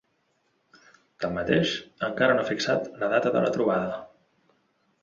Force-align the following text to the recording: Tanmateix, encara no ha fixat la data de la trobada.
Tanmateix, 1.25 1.75
encara 2.09 2.39
no 2.39 2.45
ha 2.45 2.49
fixat 2.51 2.91
la 3.05 3.13
data 3.17 3.35
de 3.39 3.47
la 3.47 3.57
trobada. 3.61 4.03